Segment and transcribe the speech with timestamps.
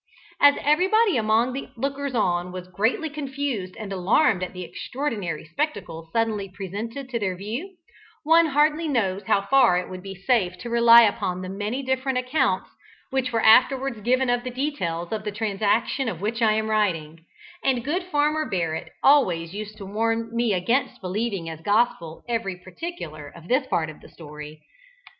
[0.39, 6.09] As everybody among the lookers on was greatly confused and alarmed at the extraordinary spectacle
[6.11, 7.75] suddenly presented to their view,
[8.23, 12.17] one hardly knows how far it would be safe to rely upon the many different
[12.17, 12.71] accounts
[13.11, 17.23] which were afterwards given of the details of the transaction of which I am writing,
[17.63, 23.27] and good Farmer Barrett always used to warn me against believing as gospel every particular
[23.35, 24.63] of this part of the story.